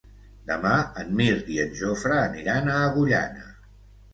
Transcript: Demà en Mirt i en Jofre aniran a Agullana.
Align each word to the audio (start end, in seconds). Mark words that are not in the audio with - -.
Demà 0.51 0.71
en 1.01 1.11
Mirt 1.19 1.51
i 1.57 1.59
en 1.65 1.77
Jofre 1.81 2.17
aniran 2.25 2.73
a 2.73 2.79
Agullana. 2.89 3.49